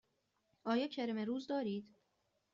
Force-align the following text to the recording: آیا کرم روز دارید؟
آیا 0.63 0.87
کرم 0.87 1.17
روز 1.19 1.47
دارید؟ 1.47 1.95